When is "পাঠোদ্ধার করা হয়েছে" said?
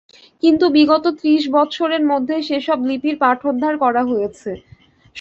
3.23-4.51